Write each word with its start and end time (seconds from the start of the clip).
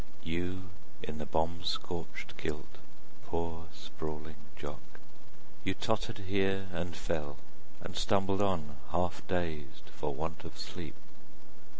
You 0.23 0.71
in 1.03 1.19
the 1.19 1.27
bomb 1.27 1.63
scorched 1.63 2.35
kilt, 2.35 2.79
poor 3.27 3.67
sprawling 3.71 4.47
Jock, 4.55 4.81
You 5.63 5.75
tottered 5.75 6.17
here 6.17 6.69
and 6.73 6.95
fell, 6.95 7.37
and 7.81 7.95
stumbled 7.95 8.41
on, 8.41 8.77
Half 8.89 9.21
dazed 9.27 9.89
for 9.93 10.15
want 10.15 10.43
of 10.43 10.57
sleep. 10.57 10.95